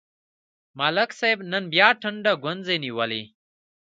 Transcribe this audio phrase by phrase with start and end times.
[0.77, 3.23] ملک صاحب نن بیا ټنډه ګونځې نیولې.